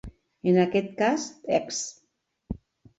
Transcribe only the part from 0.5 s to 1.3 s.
En aquest cas,